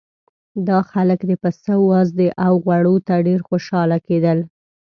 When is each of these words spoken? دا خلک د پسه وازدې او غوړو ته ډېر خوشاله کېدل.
دا 0.67 0.79
خلک 0.91 1.19
د 1.25 1.31
پسه 1.41 1.73
وازدې 1.89 2.29
او 2.45 2.53
غوړو 2.63 2.95
ته 3.07 3.15
ډېر 3.27 3.39
خوشاله 3.47 3.97
کېدل. 4.07 4.39